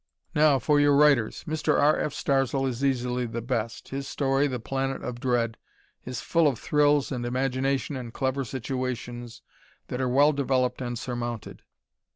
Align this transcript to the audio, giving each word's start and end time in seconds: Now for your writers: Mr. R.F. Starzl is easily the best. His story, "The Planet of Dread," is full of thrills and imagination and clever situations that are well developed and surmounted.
Now 0.33 0.57
for 0.57 0.79
your 0.79 0.95
writers: 0.95 1.43
Mr. 1.47 1.79
R.F. 1.79 2.11
Starzl 2.11 2.67
is 2.67 2.83
easily 2.83 3.27
the 3.27 3.39
best. 3.39 3.89
His 3.89 4.07
story, 4.07 4.47
"The 4.47 4.59
Planet 4.59 5.03
of 5.03 5.19
Dread," 5.19 5.57
is 6.05 6.21
full 6.21 6.47
of 6.47 6.57
thrills 6.57 7.11
and 7.11 7.23
imagination 7.23 7.95
and 7.95 8.11
clever 8.11 8.43
situations 8.43 9.43
that 9.89 10.01
are 10.01 10.09
well 10.09 10.33
developed 10.33 10.81
and 10.81 10.97
surmounted. 10.97 11.61